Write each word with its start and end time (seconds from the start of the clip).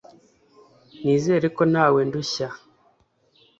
Nizere 1.03 1.47
ko 1.55 1.61
ntawe 1.71 1.99
ndushya. 2.07 2.47